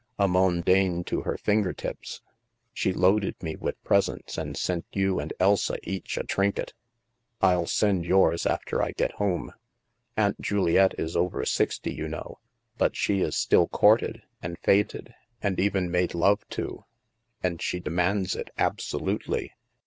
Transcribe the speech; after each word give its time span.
A 0.17 0.27
mondaine 0.27 1.03
to 1.05 1.21
her 1.21 1.37
fin 1.37 1.61
ger 1.61 1.73
tips. 1.73 2.21
She 2.73 2.91
loaded 2.91 3.35
me 3.43 3.55
with 3.55 3.79
presents 3.83 4.35
and 4.35 4.57
sent 4.57 4.83
you 4.93 5.19
and 5.19 5.31
Elsa 5.39 5.77
each 5.83 6.17
a 6.17 6.23
trinket; 6.23 6.73
I'll 7.39 7.67
send 7.67 8.03
yours 8.05 8.47
after 8.47 8.81
I 8.81 8.93
get 8.93 9.11
home. 9.11 9.53
Aunt 10.17 10.41
Juliette 10.41 10.95
is 10.99 11.15
over 11.15 11.45
sixty, 11.45 11.93
you 11.93 12.07
know, 12.07 12.39
but 12.79 12.95
she 12.95 13.21
is 13.21 13.35
still 13.37 13.67
courted, 13.67 14.23
and 14.41 14.57
feted, 14.57 15.13
and 15.39 15.59
even 15.59 15.91
made 15.91 16.15
love 16.15 16.49
to. 16.49 16.83
And 17.43 17.61
she 17.61 17.79
demands 17.79 18.35
it, 18.35 18.49
absolutely. 18.57 19.51